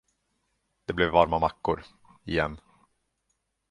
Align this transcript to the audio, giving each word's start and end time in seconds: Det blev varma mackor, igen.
Det 0.85 0.93
blev 0.93 1.11
varma 1.13 1.39
mackor, 1.39 1.83
igen. 2.25 2.59